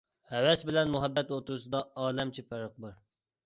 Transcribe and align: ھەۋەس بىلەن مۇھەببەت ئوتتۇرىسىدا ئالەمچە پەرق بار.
ھەۋەس 0.29 0.63
بىلەن 0.69 0.93
مۇھەببەت 0.95 1.35
ئوتتۇرىسىدا 1.37 1.85
ئالەمچە 2.07 2.49
پەرق 2.51 2.77
بار. 2.87 3.01